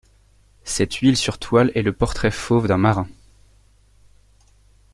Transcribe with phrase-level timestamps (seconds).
[0.63, 3.07] Cette huile sur toile est le portrait fauve d'un marin.